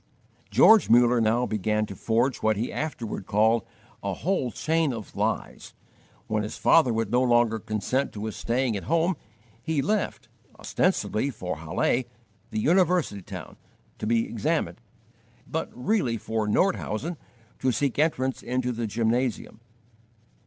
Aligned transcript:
George 0.49 0.89
Muller 0.89 1.21
now 1.21 1.45
began 1.45 1.85
to 1.85 1.95
forge 1.95 2.37
what 2.37 2.57
he 2.57 2.73
afterward 2.73 3.27
called 3.27 3.63
"a 4.01 4.15
whole 4.15 4.49
chain 4.51 4.91
of 4.91 5.15
lies." 5.15 5.75
When 6.25 6.41
his 6.41 6.57
father 6.57 6.91
would 6.91 7.11
no 7.11 7.21
longer 7.21 7.59
consent 7.59 8.11
to 8.13 8.25
his 8.25 8.35
staying 8.35 8.75
at 8.75 8.85
home, 8.85 9.15
he 9.61 9.79
left, 9.79 10.27
ostensibly 10.57 11.29
for 11.29 11.57
Halle, 11.57 12.05
the 12.49 12.59
university 12.59 13.21
town, 13.21 13.57
to 13.99 14.07
be 14.07 14.25
examined, 14.27 14.81
but 15.45 15.69
really 15.71 16.17
for 16.17 16.47
Nordhausen 16.47 17.15
to 17.59 17.71
seek 17.71 17.99
entrance 17.99 18.41
into 18.41 18.71
the 18.71 18.87
gymnasium. 18.87 19.59